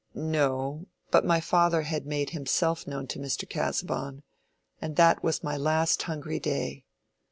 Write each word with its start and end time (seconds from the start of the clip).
"No; 0.15 0.87
but 1.11 1.25
my 1.25 1.39
father 1.39 1.83
had 1.83 2.07
made 2.07 2.31
himself 2.31 2.87
known 2.87 3.05
to 3.05 3.19
Mr. 3.19 3.47
Casaubon, 3.47 4.23
and 4.81 4.95
that 4.95 5.23
was 5.23 5.43
my 5.43 5.55
last 5.55 6.01
hungry 6.01 6.39
day. 6.39 6.85